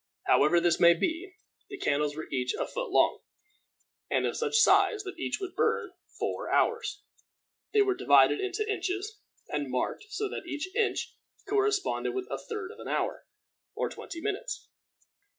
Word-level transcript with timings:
However 0.25 0.59
this 0.59 0.79
may 0.79 0.95
be, 0.95 1.35
the 1.69 1.77
candles 1.77 2.15
were 2.15 2.27
each 2.31 2.55
a 2.55 2.65
foot 2.65 2.89
long, 2.89 3.19
and 4.09 4.25
of 4.25 4.35
such 4.35 4.55
size 4.57 5.03
that 5.03 5.19
each 5.19 5.39
would 5.39 5.53
burn 5.55 5.91
four 6.17 6.49
hours. 6.49 7.03
They 7.71 7.83
were 7.83 7.93
divided 7.93 8.39
into 8.41 8.67
inches, 8.67 9.19
and 9.49 9.69
marked, 9.69 10.05
so 10.09 10.27
that 10.27 10.47
each 10.47 10.73
inch 10.75 11.13
corresponded 11.47 12.15
with 12.15 12.25
a 12.31 12.39
third 12.39 12.71
of 12.71 12.79
an 12.79 12.87
hour, 12.87 13.27
or 13.75 13.89
twenty 13.89 14.21
minutes. 14.21 14.69